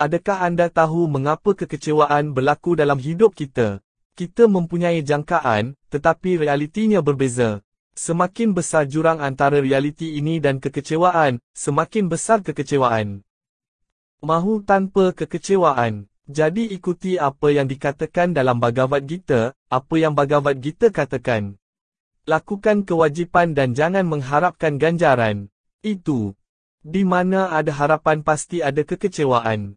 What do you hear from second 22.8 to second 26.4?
kewajipan dan jangan mengharapkan ganjaran. Itu.